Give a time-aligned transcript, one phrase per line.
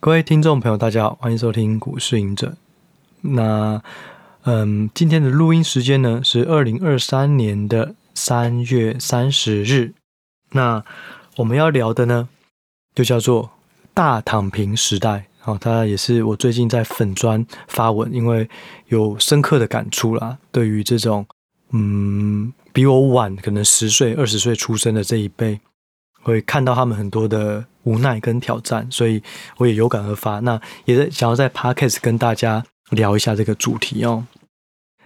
[0.00, 2.54] 各位听众朋友，大家好，欢迎收听股市赢者。
[3.20, 3.82] 那，
[4.42, 9.94] 嗯，今天的录音时间呢是二零二三年的三月三十日。
[10.52, 10.84] 那
[11.34, 12.28] 我们要聊的呢，
[12.94, 13.50] 就叫做
[13.92, 15.26] 大躺平时代。
[15.44, 18.48] 哦，它也是我最近在粉专发文，因为
[18.86, 20.38] 有深刻的感触啦。
[20.52, 21.26] 对于这种，
[21.72, 25.58] 嗯，比我晚可能十岁、二十岁出生的这一辈。
[26.20, 29.22] 会看到他们很多的无奈跟挑战，所以
[29.56, 30.40] 我也有感而发。
[30.40, 34.26] 那也在想要在 Podcast 跟大家聊一下这个主题哦。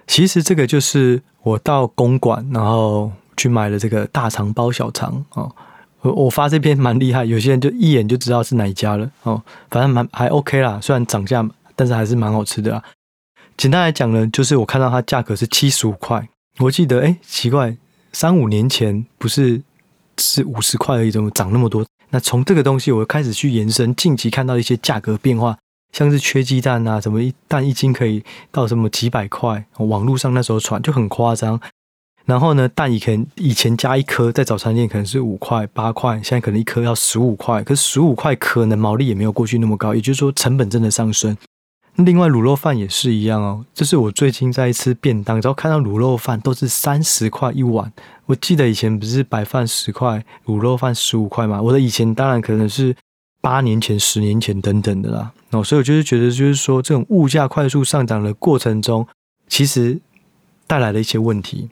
[0.09, 5.55] 其实这个就是我到公馆，然后去买了这个大肠包小肠哦。
[6.01, 9.41] 我我发这篇蛮厉害，有些人就一眼就知道是哪一家了哦。
[9.71, 12.83] 反正蛮还 OK 啦，虽然涨价，但是还是蛮好吃的啊。
[13.57, 17.77] 简单来讲呢，就是我看到它价格是七十五块，我记得哎，奇怪，
[18.12, 19.62] 三五年前不是。
[20.19, 21.83] 是五十块而已，怎么涨那么多？
[22.12, 25.57] 那从这个东西，我开始去延伸，近期看到一些价格变化，
[25.93, 31.59] 像是缺鸡蛋啊，什么一蛋一斤可以到什么几百块，网络上那时候传就很夸张。
[32.24, 41.37] 然后呢，蛋以前以前加一颗在早餐店可能是五块八块，现在可能一颗要十五块，可是十五块可能毛利也没有过去那么高，也就是说成本真的上升。
[41.96, 47.93] 另外卤肉饭也是一样哦，这是我最近在吃便当，只要看到卤肉饭都是三十块一碗。
[48.26, 51.60] 我记得以前不是白饭十块，卤肉饭十五块吗？
[51.60, 52.96] 我的以前当然可能是
[53.43, 55.32] 八年前、十年前等等的啦。
[55.51, 59.06] 哦，所以我就是觉得，就是说这种物价快速上涨的过程中，
[59.49, 60.01] 其实
[60.66, 61.68] 带来了一些问题。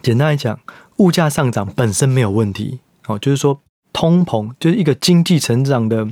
[0.00, 0.60] 简单来讲，
[0.98, 3.60] 物价上涨本身没有问题，哦，就是说
[3.92, 6.06] 通膨，就是一个经济成长的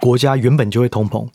[0.00, 1.28] 国家原本就会通膨。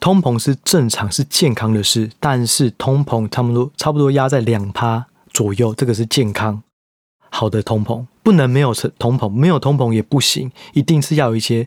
[0.00, 6.62] 通膨是正常是健康的事，但是通膨差不多差不多压在两趴左右，这个是健康
[7.30, 11.66] 好的通膨，不能没有通膨，没有通膨也不行，一定是要有一些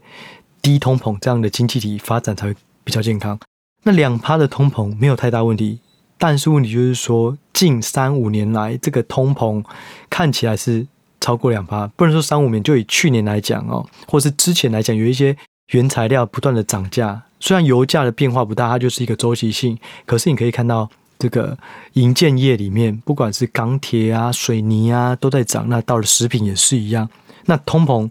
[0.62, 3.40] 低通膨这样的经济体发展才会比较健康。
[3.84, 5.80] 那两趴的通膨没有太大问题，
[6.18, 9.64] 但是问题就是说近三五年来这个通膨
[10.10, 10.86] 看起来是
[11.20, 15.36] 超过两趴，不能说三五年，就以去年来讲哦，或是之前来讲，有一些
[15.72, 17.24] 原材料不断的涨价。
[17.40, 19.78] 虽然油价的变化不大，它就是一个周期性。
[20.06, 20.90] 可是你可以看到，
[21.20, 21.58] 这个
[21.94, 25.68] 营建业里面，不管是钢铁啊、水泥啊，都在涨。
[25.70, 27.10] 那到了食品也是一样。
[27.46, 28.10] 那通膨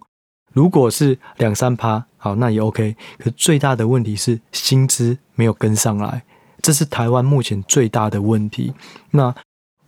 [0.52, 2.96] 如果是两三趴，好，那也 OK。
[3.18, 6.24] 可最大的问题是薪资没有跟上来，
[6.62, 8.72] 这是台湾目前最大的问题。
[9.10, 9.34] 那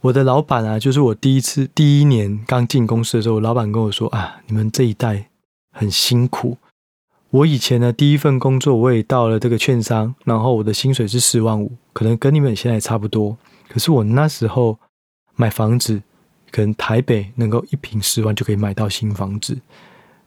[0.01, 5.31] 我的老板啊，就是我第一次第一年刚进公司的时候，老板跟我说啊，你们这一代
[5.73, 6.57] 很辛苦。
[7.31, 13.37] 我以前呢第一份工作，我也到了这个券商，然后我的薪水是四万五，可能跟你们现在差不多。
[13.69, 14.79] 可是我那时候
[15.37, 16.03] 买房子，
[16.51, 19.59] 可能台北能够一平十万就可以买到新房子。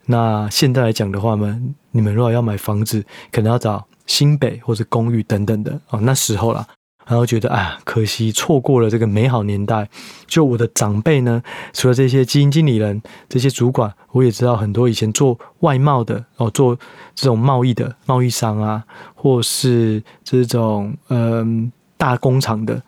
[0.06, 6.68] 那现在来讲的话呢，你们如果要买房子，可能要找新北或者公寓等等的哦，那时候啦。
[7.08, 9.90] 然后觉得啊，可惜错过了这个美好年代。
[10.28, 16.78] 就我的长辈呢，除了这些基金经理人、这些主管，我也知道很多以前做外贸的哦，做
[17.14, 22.82] 这种贸易的贸易商啊，或是这种嗯、大工厂的，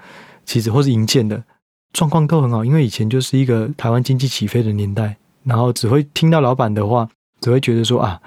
[0.46, 1.44] 其实或是营建的
[1.92, 2.64] 状况都很好。
[2.64, 7.10] 因为以前就是一个台湾经济起飞的年代，然后只会听到老板的话，
[7.42, 8.22] 只会觉得说啊，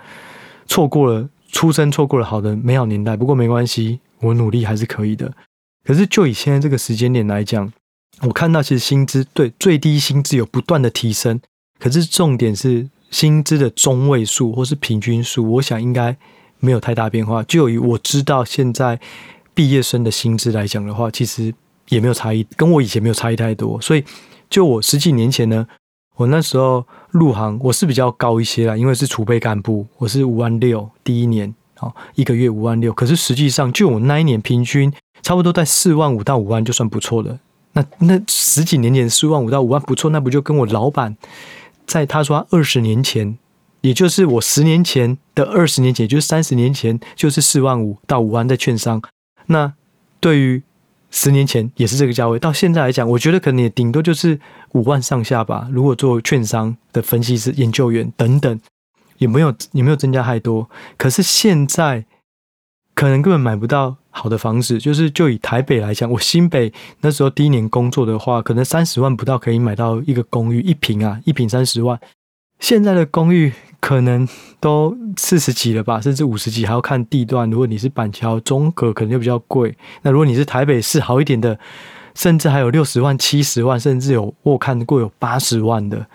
[0.67, 3.17] 错过了出生，错过了好的美好年代。
[3.17, 5.33] 不过没关系，我努力还是可以的。
[5.87, 7.73] 可是，就以现在这个时间点来讲，
[8.23, 11.41] 我看到其实薪资对最低薪资有不断的提升，
[11.79, 16.17] 可是重点是薪资的中位数或是平均数，我想应该
[16.59, 17.41] 没有太大变化。
[17.45, 18.99] 就以我知道现在
[19.55, 21.55] 毕业生的薪资来讲的话，其实
[21.89, 23.81] 也没有差异，跟我以前没有差异太多。
[23.81, 24.03] 所以，
[24.51, 25.65] 就我十几年前呢，
[26.17, 32.93] 我那时候入行我是比较高一些啦，因为是储备干部，我是五万六第一年，哦，一个月五万六。
[32.93, 34.93] 可是实际上，就我那一年平均。
[35.23, 37.39] 差不多在四万五到五万就算不错了。
[37.73, 41.17] 那那十几年前四万五到五万不错，那不就跟我老板
[41.87, 43.37] 在他说二十年前，
[43.83, 49.03] 也就是我十年前的二十年前，也就是三十年前，就是四万五到五万在券商。
[49.47, 49.75] 那
[50.21, 50.63] 对于
[51.11, 54.41] 十年前也是这个价位，到现在来讲，我觉得可能也顶多就是
[54.73, 55.69] 五万上下吧。
[55.71, 58.59] 如果做券商的分析师、研究员等等，
[59.19, 60.69] 也没有也没有增加太多。
[60.97, 62.05] 可是现在
[62.97, 63.95] 可能根本买不到。
[64.11, 66.73] 好的房子，就是就以台北来讲，我新北
[67.03, 72.01] 那时候第一年工作的话，可能三十万不到可以买到一个公寓一平啊，一平三十万。
[72.61, 74.27] 现在的公寓可能
[74.59, 77.51] 都四十几了吧，甚至五十几，还要看地段。
[77.51, 79.77] 如果你是板桥中和，可能就比较贵。
[80.01, 81.59] 那如果你是台北市好一点的，
[82.15, 86.07] 甚至还有六十万、七十万，甚至有我看过有八十万的。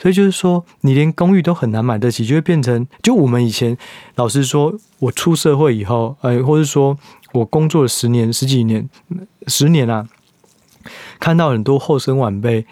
[0.00, 3.76] 所以就是说，你连公寓都很难买得起，就会变成就我们以前
[4.14, 6.96] 老师说，我出社会以后，呃，或者说
[7.32, 8.88] 我工作了十年、十几年、
[9.46, 10.08] 十年啊，
[11.18, 12.64] 看到很多后生晚辈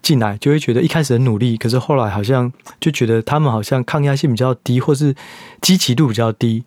[0.00, 5.16] 进来，就会觉得一开始很努力，可是后来好像就觉得他们好像抗压性比较低，或是
[5.60, 6.62] 积极度比较低。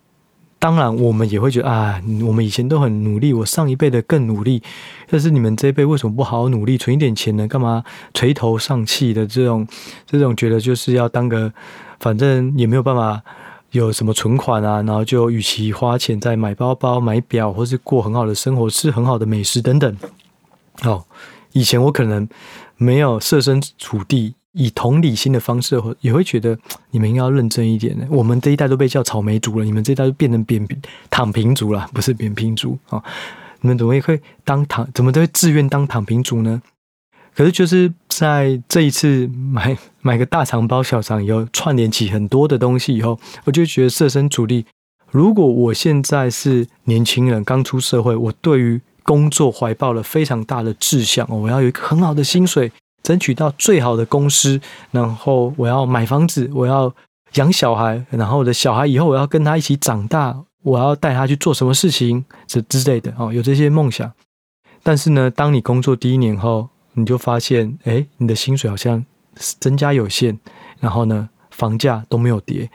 [0.60, 4.62] 当然，我们也会觉得啊，我们以前都很努力，我上一辈的更努力，
[5.08, 7.48] 但是你们这一辈为什么不好好努力，存一点钱呢？
[7.48, 9.66] 干嘛垂头丧气的这种
[10.06, 11.50] 这种觉得就是要当个，
[11.98, 13.22] 反正也没有办法
[13.70, 19.96] 有什么存款啊，然后就与其花钱在买包包、买表，或是过很好的生活、吃很好的美食等等。
[20.82, 21.02] 哦，
[21.52, 22.28] 以前我可能
[22.76, 24.34] 没有设身处地。
[24.52, 26.58] 以同理心的方式，也会觉得
[26.90, 28.06] 你们应该要认真一点呢。
[28.10, 33.02] 我们这一代都被叫草莓族了，你们这一代就变成扁平躺平族了，不是扁平族啊？
[33.60, 34.88] 你们怎么会当躺？
[34.92, 36.60] 怎么都会自愿当躺平族呢？
[37.32, 44.66] 可是就是在这一次买买个大肠包小肠以后，串联起很多的东西以后，我就觉得设身处地，
[45.10, 52.72] 如果我现在是年轻人，刚出社会，我对于工作怀抱了非常大的志向，我要有一个很好的薪水。
[53.02, 54.60] 争取到最好的公司，
[54.90, 56.92] 然后我要买房子，我要
[57.34, 64.12] 养小孩，然后我的小孩以后我要跟他一起长大，我要带他去做什么事情，这之类的哦，有这些梦想。
[64.82, 69.04] 但是呢，当你工作第一年后，你就发现，哎，你的薪水好像
[69.34, 70.38] 增加有限，
[70.80, 72.70] 然后呢，房价都没有跌。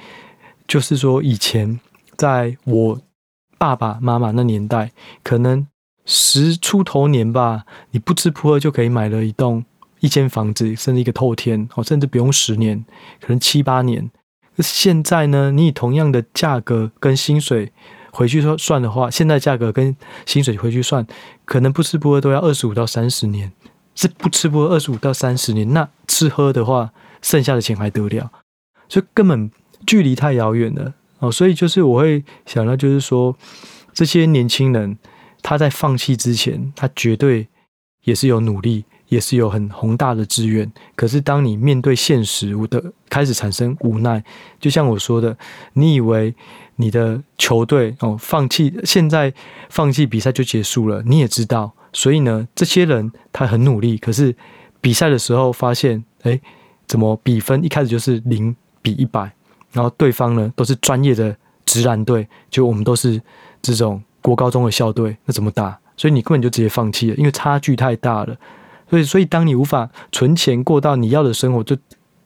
[0.68, 1.80] 就是说，以前
[2.16, 3.00] 在我
[3.58, 4.92] 爸爸妈妈那年代，
[5.24, 5.68] 可能
[6.06, 9.66] 十出头年吧，你不吃不喝就可以买了一栋。
[10.06, 12.86] 一间房子，甚至一个透天，哦，甚至不用十年，
[13.20, 14.12] 可能七八年。
[14.60, 17.74] 现在呢，你以同样的价格跟薪水
[18.12, 19.98] 回去说算的话，现在价格跟
[20.28, 21.06] 薪水回去算，
[21.44, 23.52] 可能不吃不喝都要二十五到三十年。
[23.96, 26.92] 是不吃不喝二十五到三十年，那吃喝的话，
[27.22, 28.30] 剩下的钱还得了？
[28.90, 29.50] 所以根本
[29.88, 31.32] 距离太遥远了哦。
[31.32, 33.36] 所以就是我会想到，就是说
[33.94, 34.98] 这些年轻人
[35.42, 37.48] 他在放弃之前，他绝对
[38.04, 38.84] 也是有努力。
[39.08, 44.24] 也是有很宏大的志愿，可是当你面对现实的开始产生无奈，
[44.60, 45.38] 就像我说的，
[45.74, 46.34] 你以为
[46.78, 49.34] 你的球队哦放弃，现在
[49.70, 54.36] 放弃比赛就结束了，你也知道，所以呢，这些人他很努力，可是
[54.82, 56.40] 比赛的时候发现，哎，
[56.88, 59.32] 怎么比分一开始就是零比一百，
[59.72, 61.36] 然后对方呢都是专业的
[61.66, 63.22] 直男队，就我们都是
[63.62, 65.78] 这种国高中的校队，那怎么打？
[65.96, 68.36] 所以你根本就直接放弃了，因为差距太大了。
[68.90, 71.76] 所以，所以当你无法存钱过到你要的生活，就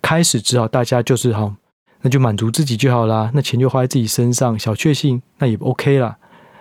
[0.02, 1.56] 开始只好大家就是好，
[2.02, 3.32] 那就满足自己就好啦。
[3.34, 6.18] 那钱就花在自己身上，小确幸那也 OK 啦。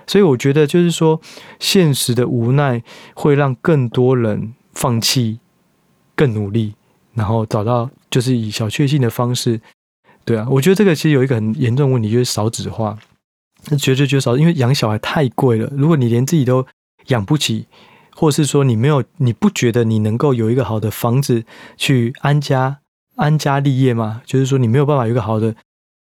[0.07, 1.21] 所以我觉得就是说，
[1.59, 2.83] 现实的无奈
[3.15, 5.41] 会让更多人放弃，
[6.15, 6.75] 更努力，
[7.15, 9.61] 然后找到就是以小确幸的方式。
[10.25, 12.97] 对啊，我觉得这个其实有一个很严重问题，就是少子化。
[13.69, 15.69] 那绝对就少，因为养小孩太贵了。
[15.73, 16.65] 如果你连自己都
[17.09, 17.67] 养不起。
[18.19, 21.45] 或是说你没有，你不觉得你能够有一个好的房子
[21.77, 22.79] 去安家
[23.15, 24.23] 安家立业吗？
[24.27, 25.55] 就是说你没有办法有一个好的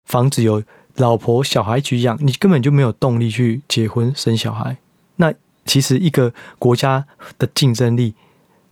[0.06, 0.62] 房子，有
[0.94, 4.78] 老婆小孩去养，你根本就没有动力去结婚生小孩。
[5.16, 5.30] 那
[5.66, 7.04] 其实一个国家
[7.38, 8.14] 的竞争力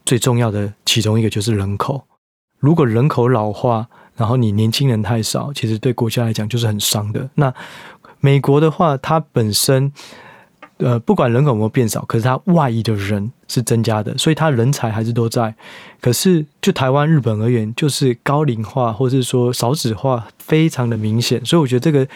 [0.07, 2.07] 最重要的其中一个就是人口。
[2.61, 3.87] 如果人口老化，
[4.17, 7.29] 然后你年轻人太少，其实对国家来讲就是很伤的。
[7.35, 7.53] 那
[8.21, 9.93] 美国的话，它本身。
[10.85, 15.55] 呃，不管人口有没有变少，可是它外移的人是增加的，所以它人才还是都在。
[15.99, 22.07] 可是就台湾、日本而言，就是高龄化或者是说少子化非常的明显，所以我觉得这个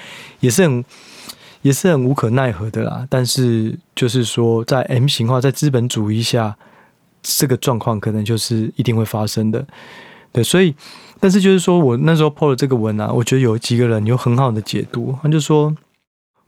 [0.40, 0.85] 也是很
[1.62, 3.07] 也是很无可奈何的啦。
[3.09, 6.54] 但是就是说，在 M 型化、在资本主义下，
[7.23, 9.66] 这个状况可能就是一定会发生的。
[10.31, 10.75] 对，所以
[11.19, 15.75] 但是就是说我那时候 po 了这个文啊，我觉得有几个人有很好的解读，他就说。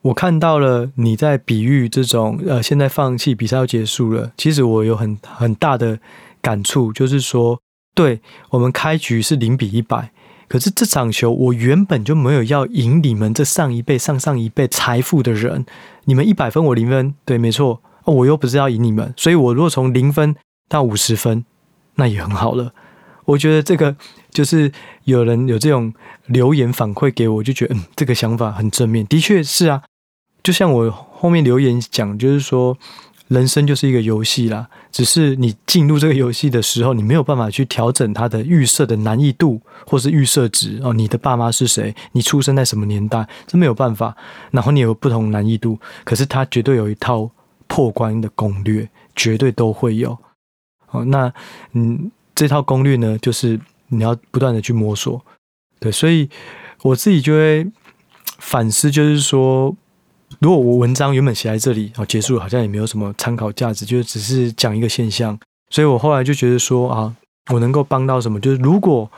[0.03, 4.33] 我看到了你在比喻这种呃，现在放弃比赛要结束了。
[4.37, 5.99] 其实我有很很大的
[6.41, 7.61] 感触，就是说，
[7.95, 10.11] 对我们开局是零比一百，
[10.49, 15.67] 可是这场球我原本就没有要赢你们这上一辈、上上一辈财富的人。
[16.07, 20.35] 你们一百分，我零分，对，没错，我又不是要赢你们，所以我如果从零分
[20.67, 21.45] 到五十分，
[21.97, 22.73] 那也很好了。
[23.27, 23.95] 我觉得这个
[24.31, 24.73] 就是
[25.05, 25.93] 有人有这种
[26.27, 29.83] 留言反馈给我，就觉得嗯，这个想法很正面，的确是啊。
[30.43, 32.77] 就像我后面留言讲，就是说，
[33.29, 34.69] 人生就是一个游戏啦。
[34.91, 40.93] 只是你进入这个游戏的时候，你没有办法去调整它的预设的难易度，或是预设值哦。
[40.93, 41.95] 你的爸妈是谁？
[42.13, 43.29] 你出生在什么年代？
[43.47, 44.17] 这没有办法。
[44.51, 47.31] 然后你有不同难易度，可是它绝对有一套
[47.69, 50.19] 破关的攻略，绝对都会有。
[50.91, 51.33] 哦，那
[51.73, 55.25] 嗯，这套攻略呢，就是你要不断的去摸索。
[55.79, 56.29] 对，所以
[56.83, 57.65] 我自己就会
[58.39, 59.77] 反思，就是说，
[60.41, 65.39] 如果我文章原本写在这里，哦，结束了，好像也没有什么参考价值，就是只是讲一个现象。
[65.69, 67.15] 所以我后来就觉得说啊，
[67.53, 68.41] 我能够帮到什么？
[68.41, 69.11] 就是如果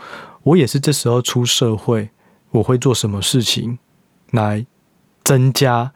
[0.42, 2.10] 我也是这时候出社会，
[2.50, 3.78] 我会做什么事情
[4.32, 4.66] 来
[5.22, 5.92] 增加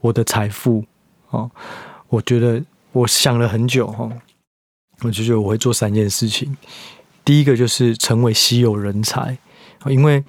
[0.00, 0.84] 我的财富？
[1.28, 1.50] 哦，
[2.08, 4.10] 我觉得我想了很久，哈，
[5.02, 6.56] 我就觉得我会做三件事情。
[7.22, 9.36] 第一个就是成为稀有人才。
[9.86, 10.22] 因为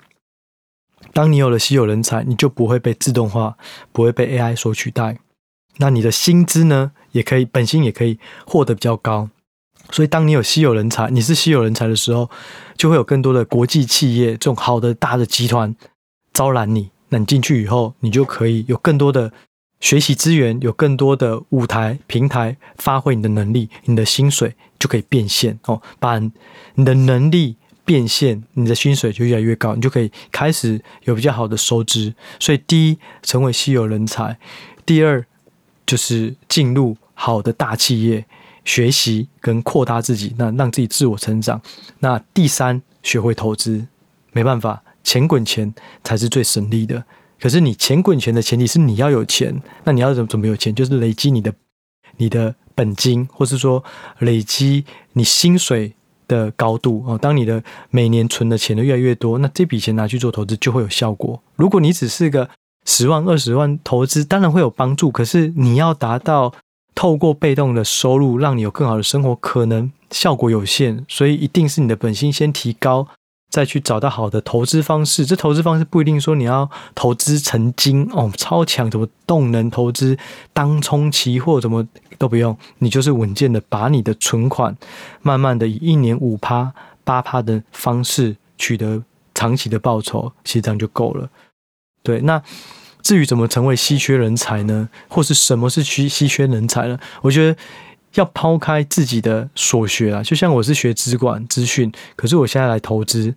[1.13, 3.57] 当你有了稀有人才，你就不会被自动化，
[3.91, 5.17] 不会被 AI 所取代。
[5.77, 9.29] 那你的薪资呢，也可以本薪也可以获得比较高。
[9.89, 12.29] 所以，当你有稀有人才，你是稀有人才的时候，
[12.77, 15.75] 就会有更多的国际企业这种好的大的集团
[16.33, 16.91] 招揽你。
[17.09, 19.33] 那你进去以后，你就可以有更多的
[19.81, 27.57] 学习资源，有更多的舞台平台发挥你的能力，你的薪水就可以变现哦，把你的能力。
[27.91, 32.15] 变现，你的薪水就越来越高，你就可以开始有比较好的收支。
[32.39, 34.37] 所以，第一，成为稀有人才；
[34.85, 35.25] 第二，
[35.85, 38.25] 就是进入好的大企业，
[38.63, 41.61] 学习跟扩大自己，那让自己自我成长。
[41.99, 43.85] 那第三，学会投资。
[44.31, 47.03] 没办法，钱滚钱才是最省力的。
[47.41, 49.61] 可是，你钱滚钱的前提是你要有钱。
[49.83, 50.73] 那你要怎么怎么有钱？
[50.73, 51.53] 就是累积你的
[52.15, 53.83] 你的本金，或是说
[54.19, 55.93] 累积你薪水。
[56.31, 61.41] 的高度哦，当你的每年存的钱都越来越多，那这笔钱拿去做投资就会有效果。
[61.57, 62.49] 如果你只是个
[62.85, 66.53] 十万、二十万投资，当然会有帮助，可是你要达到
[66.95, 71.05] 透过被动的收入让你有更好的生活，可能效果有限。
[71.09, 73.07] 所以一定是你的本薪先提高。
[73.51, 80.17] 再去找到好的投资方式，这投资方式不一定说你要投资成金哦，超强什么动能投资、
[80.53, 81.85] 当冲期货怎么
[82.17, 84.75] 都不用，你就是稳健的把你的存款，
[85.21, 89.03] 慢慢的以一年五趴、八趴的方式取得
[89.35, 91.29] 长期的报酬，其实这样就够了。
[92.01, 92.41] 对，那
[93.03, 94.89] 至于怎么成为稀缺人才呢？
[95.09, 96.97] 或是什么是稀稀缺人才呢？
[97.21, 97.59] 我觉得。
[98.15, 103.33] 要抛开自己的所学啊，就像我是学资管资讯，可是我现在来投资，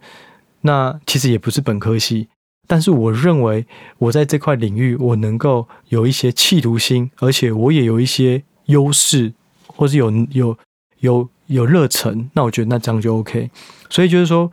[0.62, 2.28] 那其实也不是本科系，
[2.66, 3.64] 但是我认为
[3.98, 9.32] 我在这块领域我能够有一些企图心，而且我也有一些优势，
[9.68, 10.58] 或是有有
[10.98, 13.50] 有有热忱，那我觉得那这样就 OK。
[13.88, 14.50] 所以就是说，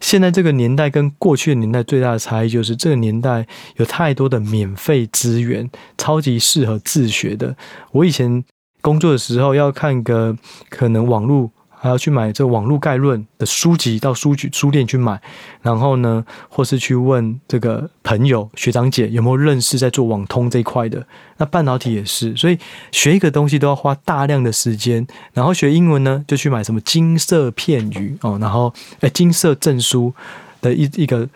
[0.00, 7.56] 现在这个年代跟过去的年代最大的差异就是，这个年代有太多的免费资源，超级适合自学的。
[7.92, 8.44] 我以前。
[8.82, 10.36] 工作的时候要看个
[10.68, 15.18] 可能网络，还要去买这个网络概论的书籍，到书局书店去买，
[15.62, 21.06] 然后呢，或是去问这个朋友学长姐有没有认识在做网通这一块的。
[21.38, 22.58] 那半导体也是，所以
[22.90, 25.06] 学一个东西都要花大量的时间。
[25.32, 30.12] 然后学英文呢，就去买什么金色片语哦，然后诶金色证书
[30.60, 31.28] 的一一个。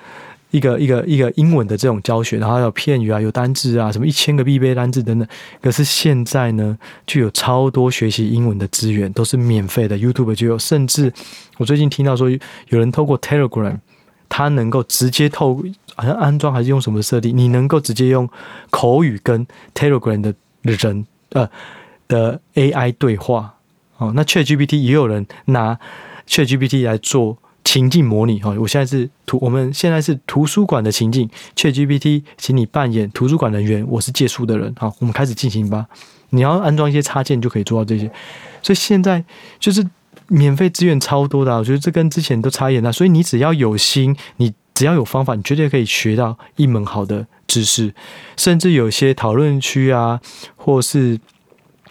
[0.57, 5.29] 一个一个一个英文的这种教学，然后有片语啊，有单字啊，什么一千个必备单字等等。
[5.61, 10.59] 可是现在呢，就有超多学习英文的资源，都是免费的，YouTube 就有。
[10.59, 11.13] 甚至
[11.59, 12.31] 我最近听到说，
[12.71, 13.77] 有人透过 Telegram，
[14.31, 15.63] 他能够直接透，
[15.95, 18.27] 好像安装还是用什么设定，你能够直接用
[18.71, 21.47] 口语跟 Telegram 的人呃
[22.09, 23.57] 的 AI 对话。
[23.99, 25.79] 哦，那 ChatGPT 也有人拿
[26.27, 27.37] ChatGPT 来做。
[27.67, 35.85] 情境模拟哈，我现在是图，我们现在是图书馆的情境，ChatGPT，请你扮演图书馆人员，我是借书的人，好，我们开始进行吧。
[36.31, 38.09] 你要安装一些插件就可以做到这些，
[38.63, 39.25] 所以现在
[39.59, 39.85] 就是
[40.29, 42.93] 免费资源超多的，我觉得这跟之前都差异很大。
[42.93, 47.93] 所以你只要有心，你只要有方法，你绝对可以学到一门好的知识，
[48.37, 50.21] 甚至有些讨论区啊，
[50.55, 51.19] 或是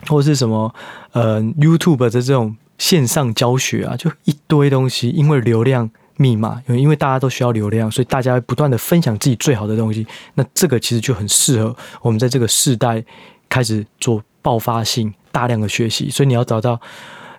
[0.07, 0.73] 或是什么
[1.11, 2.55] 呃 YouTube 的这种。
[2.77, 10.05] 线上教学啊，就一堆东西，因为流量密码，因为大家都需要流量，所以大家不断的分享自己最好的东西。
[10.35, 13.03] 那这个其实就很适合我们在这个世代
[13.47, 16.09] 开始做爆发性大量的学习。
[16.09, 16.79] 所以你要找到，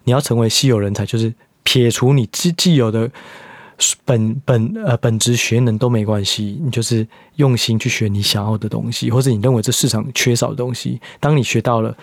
[0.05, 3.11] 你要成为稀有人才，就是撇除你既既有的
[4.05, 11.01] 本本呃本职学能都没关系，你就是用心去学你想要的东西，或者你认为这市场缺少的东西。
[11.21, 11.95] 当你学到了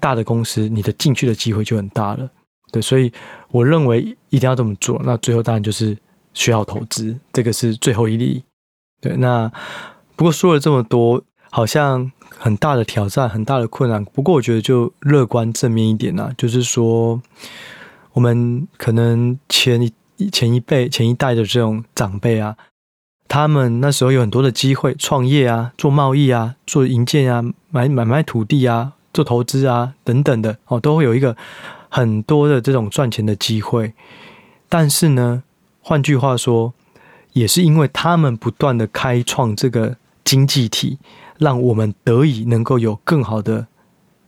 [0.00, 2.28] 大的公司，你的进去的机会就很大了。
[2.70, 3.12] 对，所以
[3.50, 5.00] 我认为一定要这么做。
[5.04, 5.96] 那最后当然就是
[6.34, 8.44] 需要投资，这个是最后一例。
[9.00, 9.50] 对，那
[10.16, 14.04] 不过说了这么多，好像很大的挑战，很大的困难。
[14.04, 17.22] 不过我觉得就乐观正面一点呐，就是说
[18.12, 19.80] 我们可能前
[20.16, 22.56] 一前一辈、前一代的这种长辈啊，
[23.28, 31.36] 他们那时候有很多的机会创业啊，做贸易啊，做营建啊，买买卖土地啊，做投资啊等等的哦，都会有一个。
[31.88, 33.92] 很多的这种赚钱的机会，
[34.68, 35.42] 但是呢，
[35.80, 36.72] 换句话说，
[37.32, 40.98] 也是因为他们不断的开创这个经济体，
[41.38, 43.66] 让我们得以能够有更好的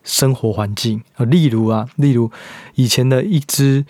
[0.03, 1.03] 生活环境。
[1.17, 2.31] 例如啊，例如
[2.75, 3.85] 以前的一只。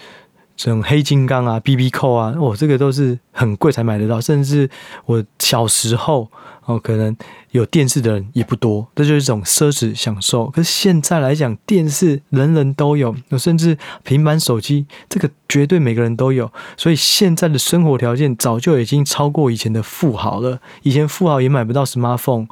[0.63, 4.21] 这种黑金刚啊，BB 扣啊，哦，这个都是很贵才买得到。
[4.21, 4.69] 甚至
[5.07, 6.31] 我小时候
[6.67, 7.17] 哦，可能
[7.53, 10.51] 有电视的人也不多，这就是一种奢侈享受。
[10.51, 16.53] 可是现在来讲，电视人人都有，甚至平板手机，这个绝对每个人都有。
[16.77, 20.61] 所以现在的生活条件早就已经超过以前的富豪了。
[20.83, 22.47] 以前富豪也买不到 smartphone，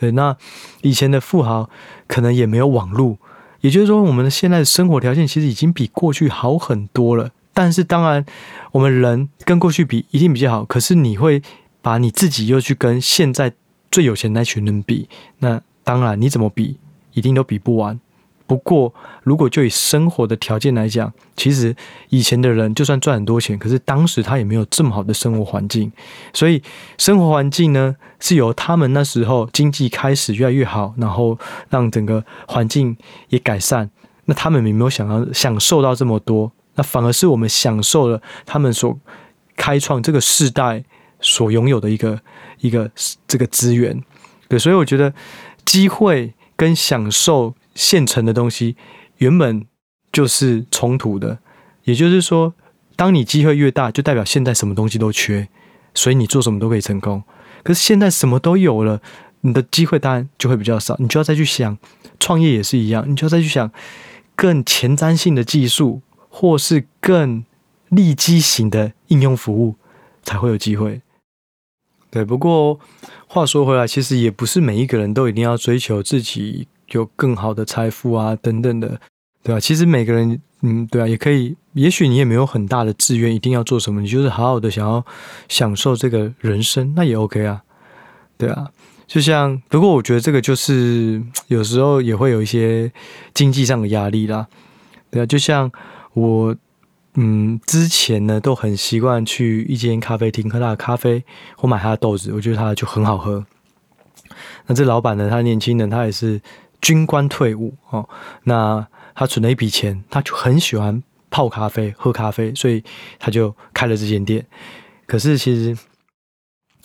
[0.00, 0.36] 对，那
[0.82, 1.70] 以前的富豪
[2.08, 3.18] 可能也没有网络。
[3.60, 7.30] 也就是说，我们的现在的生活条件其实已经比过去好很多了。
[7.52, 8.24] 但是当然，
[8.72, 10.64] 我们人跟过去比一定比较好。
[10.64, 11.42] 可是你会
[11.80, 13.52] 把你自己又去跟现在
[13.90, 15.08] 最有钱那群人比，
[15.38, 16.76] 那当然你怎么比，
[17.12, 17.98] 一定都比不完。
[18.46, 21.74] 不过，如果就以生活的条件来讲，其实
[22.10, 25.90] 以前的人就算赚很多钱，可是当时他也没有这么好的生活环境。
[26.32, 26.62] 所以，
[26.96, 31.36] 生活环境呢，是由他们那时候经济开始越来越好，然后
[31.70, 32.96] 让整个环境
[33.30, 33.90] 也改善。
[34.26, 36.52] 那他们有没有想要享受到这么多？
[36.76, 38.96] 那反而是我们享受了他们所
[39.56, 40.84] 开创这个世代
[41.20, 42.20] 所拥有的一个
[42.60, 42.88] 一个
[43.26, 44.00] 这个资源。
[44.48, 45.12] 对，所以我觉得
[45.64, 47.56] 机会跟享受。
[47.76, 48.74] 现成的东西
[49.18, 49.64] 原本
[50.10, 51.38] 就是冲突的，
[51.84, 52.54] 也就是说，
[52.96, 55.46] 当你机会越大，就代表现在什么东西都缺，
[55.94, 57.22] 所以你做什么都可以成功。
[57.62, 59.02] 可是现在什么都有了，
[59.42, 61.76] 你的机会当然就会比较少，你就要再去想
[62.18, 63.70] 创业也是一样，你就要再去想
[64.34, 67.44] 更前瞻性的技术，或是更
[67.90, 69.76] 利基型的应用服务，
[70.22, 71.02] 才会有机会。
[72.10, 72.80] 对，不过
[73.26, 76.68] 话说回来，其实也不是每一个人都一定要追求自己。
[76.92, 79.00] 有更好的财富啊，等等的，
[79.42, 79.60] 对吧？
[79.60, 81.56] 其实每个人，嗯，对啊，也可以。
[81.74, 85.04] 也许你也没有很大的志愿，一定要做什么，你就是好好的想要
[85.48, 87.62] 享受这个人生，那也 OK 啊，
[88.38, 88.70] 对啊。
[89.06, 92.90] 就像，不过我觉得这个就是有时候也会有一些
[93.34, 94.46] 经济上的压力啦，
[95.10, 95.26] 对啊。
[95.26, 95.70] 就像
[96.14, 96.56] 我，
[97.14, 101.22] 嗯，之前呢都很习惯去一间咖啡厅喝他的咖啡，
[101.56, 103.44] 或买他的豆子，我觉得他就很好喝。
[104.66, 106.40] 那这老板呢，他年轻人，他也是。
[106.86, 108.08] 军官退伍哦，
[108.44, 112.80] 那他存了一笔钱，他就很喜欢泡咖啡、喝咖啡，所以
[113.18, 114.46] 他就开了这间店。
[115.04, 115.76] 可是其实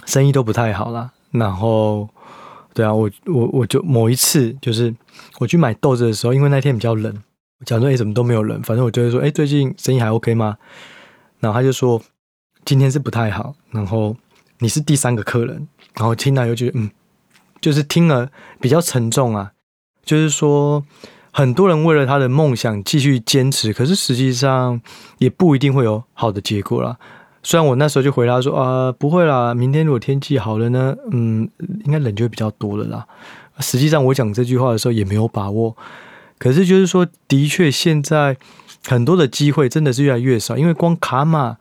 [0.07, 1.11] 生意都不太好啦。
[1.29, 2.09] 然后，
[2.73, 4.91] 对啊，我我我就某一次就是
[5.37, 7.21] 我去买豆子的时候，因为那天比较冷，
[7.63, 10.57] 讲说哎怎么都没有人，反正我就会说哎最近生意还 OK 吗？
[11.41, 12.01] 然后他就说
[12.65, 13.53] 今天是不太好。
[13.69, 14.17] 然后
[14.57, 16.89] 你是第三个客人，然后听到又觉得嗯，
[17.61, 19.51] 就是听了比较沉重啊。
[20.03, 20.83] 就是说，
[21.31, 24.81] 很多人为了他的梦想继续坚持，可是实际上
[25.19, 26.97] 也不一定会有好的结果啦。
[27.43, 31.49] 虽然我那时候就回答说啊，不会啦，明天如果天气好了呢，嗯，
[31.85, 33.05] 应该人就会比较多了啦。
[33.59, 35.75] 实际上我讲这句话的时候也没有把握，
[36.37, 38.37] 可是就是说，的确现在
[38.87, 41.57] 很多的机会真的是越来越少，因为光卡玛。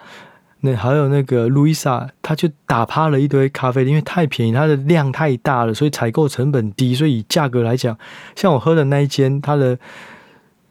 [0.62, 7.96] 那还有那个路易莎，他就打趴了一堆咖啡，因为太便宜，它的量太大了，所以采购成本低，所以以价格来讲，
[8.36, 9.78] 像我喝的那一间，它的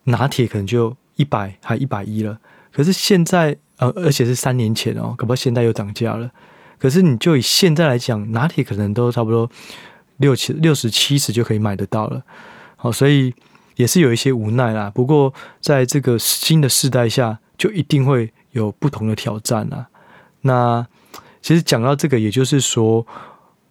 [0.03, 2.37] 拿铁可能就一百还一百一了。
[2.71, 6.29] 可是现在，呃，而且是三年前哦，可不现在又涨价了。
[6.77, 9.49] 可是你就以现在来讲，拿铁可能都差不多
[10.17, 12.21] 六七六十七十就可以买得到了。
[12.75, 13.33] 好，所以
[13.75, 14.91] 也是有一些无奈啦。
[14.93, 18.31] 不过在这个新的世代下，就一定会。
[18.51, 19.87] 有不同的挑战啊。
[20.41, 20.85] 那
[21.41, 23.05] 其实讲到这个，也就是说，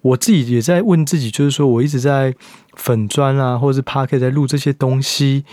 [0.01, 2.35] 我自己也在问自己，就是说我一直在
[2.75, 5.45] 粉砖啊，或者是 Podcast 在录这些东西，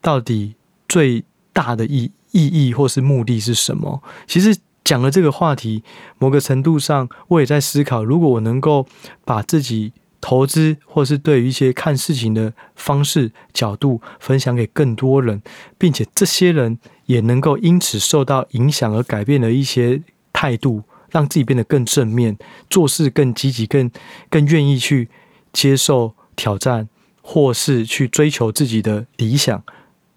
[0.00, 0.54] 到底
[0.88, 4.02] 最大的意意义或是目的是什么？
[4.26, 5.82] 其实讲了这个话题，
[6.18, 8.86] 某个程度上，我也在思考，如果我能够
[9.24, 9.92] 把自己。
[10.20, 15.40] 投资，或是对于一些看事情的方式、角度分享给更多人，
[15.78, 16.76] 并且这些人
[17.08, 20.00] 也能够因此受到影响而改变了一些
[20.32, 22.36] 态度，让自己变得更正面，
[22.68, 23.90] 做事更积极，更
[24.30, 25.08] 更愿意去
[25.52, 26.88] 接受挑战，
[27.22, 29.62] 或是去追求自己的理想，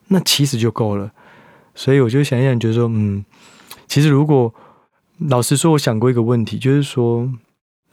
[0.10, 1.12] 那其实就够了。
[1.73, 3.23] 所以我就想一想，觉得说，嗯，
[3.88, 4.54] 其实如果
[5.17, 7.32] 老实说，我想过一个问题，就是说，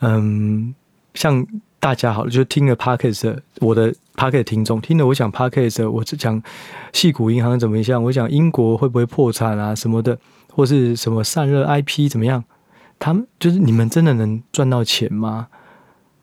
[0.00, 0.74] 嗯，
[1.14, 1.46] 像。
[1.80, 6.42] 大家好，就听了 Podcast，我的 Podcast 听众听了我讲 Podcast，我只讲
[6.92, 10.18] 矽谷银行怎么样，我讲英国会不会破产啊什么的，
[10.52, 12.42] 或是什么散热 IP 怎么样，
[12.98, 15.46] 他们就是你们真的能赚到钱吗？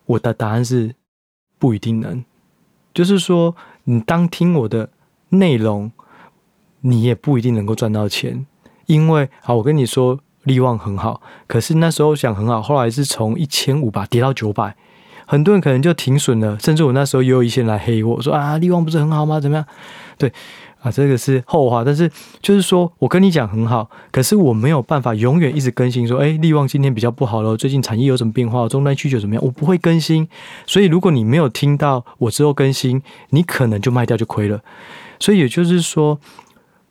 [0.08, 0.94] 我的答案是
[1.58, 2.26] 不一定能，
[2.94, 3.56] 就是说
[3.86, 4.90] 你当听我的
[5.30, 5.90] 内容，
[6.82, 8.46] 你也不一定能够赚到钱，
[8.88, 14.76] 因为好，我跟你说，力旺很好，可是那时候想很好，后来是从一千五吧跌到九百，
[15.26, 19.40] 很多人可能就停损了，甚至我那时候也有一些人来黑我说啊，力旺不是很好吗？
[19.40, 19.66] 怎么样？
[20.18, 20.32] 对。
[20.82, 22.08] 啊，这个是后话，但是
[22.44, 29.44] 就是说我跟你讲很好，可是我没有办法永远一直更新说，哎，力旺今天比较不好了，最近产业有什么变化，终端需求怎么样？
[29.44, 30.28] 我不会更新，
[30.68, 34.62] 所以如果你没有听到我之后更新，你可能就卖掉就亏了。
[35.20, 36.20] 所以也就是说，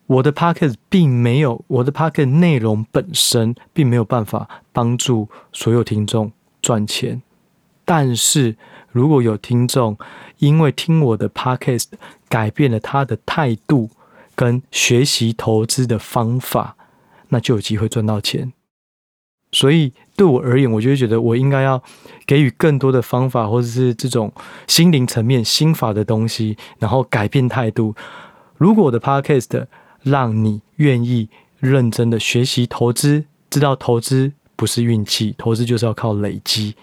[0.07, 6.29] 我的 p o c k e t 并没有，我的 p o c k e t 内容本身并没有办法帮助所有听众
[6.61, 7.21] 赚钱，
[7.85, 8.57] 但是
[8.91, 9.97] 如果有听众
[10.39, 11.85] 因为听我的 podcast，
[12.27, 13.91] 改变了他的态度
[14.35, 16.75] 跟学习投资的方法，
[17.29, 18.51] 那就有机会赚到钱。
[19.51, 21.81] 所以对我而言，我就会觉得我应该要
[22.25, 24.33] 给予更多的方法，或者是这种
[24.67, 27.95] 心灵层面心法的东西，然后改变态度。
[28.57, 29.67] 如果我的 podcast
[30.03, 36.75] 让你愿意认真的学习投资，知道投资不是运气，投资就是要靠累积，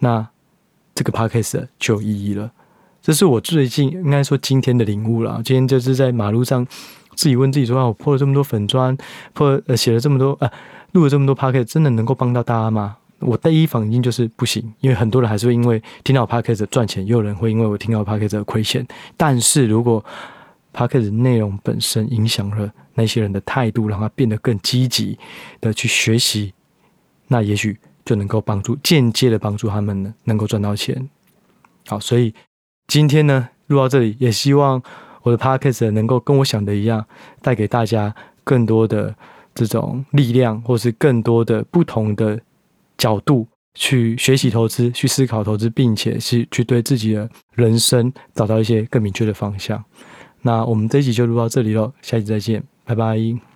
[0.00, 0.28] 那
[0.96, 2.50] 这个 podcast 就有意义了。
[3.02, 5.40] 这是我最近应该说今天的领悟了。
[5.44, 6.66] 今天就是在马路上
[7.14, 8.96] 自己问自己说：“啊，我破了这么多粉砖，
[9.34, 10.50] 破呃写了这么多呃
[10.92, 18.86] 录了这么多 podcast，真的能够帮到大家吗？”我第一反应就是不行，因为很多人还是会因为听到 podcast 赚钱，也有人会因为我听到 podcast 亏钱。
[19.16, 20.04] 但是如果
[20.74, 25.18] podcast 内容本身影响了那些人的态度，让他变得更积极
[25.60, 26.52] 的去学习，
[27.28, 31.06] 那也许就能够帮助间接的帮助他们呢，能够赚到钱。
[31.86, 32.32] 好，所以。
[32.88, 34.80] 今天呢，录到这里，也希望
[35.22, 37.04] 我的 podcast 能够跟我想的一样，
[37.42, 38.14] 带给大家
[38.44, 39.12] 更多的
[39.56, 42.40] 这种力量，或是更多的不同的
[42.96, 49.84] 角度去学习投资，去思考投资，并且是去对自己的人生找到一些更明确的方向。
[50.42, 53.55] 那我们这一集就录到这里喽，下期再见，拜拜。